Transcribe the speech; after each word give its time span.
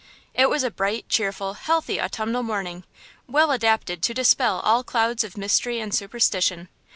It 0.33 0.49
was 0.49 0.63
a 0.63 0.71
bright, 0.71 1.09
cheerful, 1.09 1.53
healthy 1.53 2.01
autumnal 2.01 2.41
morning, 2.41 2.85
well 3.27 3.51
adapted 3.51 4.01
to 4.01 4.15
dispel 4.15 4.59
all 4.61 4.83
clouds 4.83 5.23
of 5.23 5.37
mystery 5.37 5.79
and 5.79 5.93
superstition. 5.93 6.69